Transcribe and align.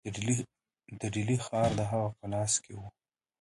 د 0.99 1.01
ډهلي 1.13 1.37
ښار 1.45 1.69
د 1.79 1.81
هغه 1.91 2.09
په 2.17 2.25
لاس 2.33 2.53
کې 2.63 2.71
وو. 2.77 2.87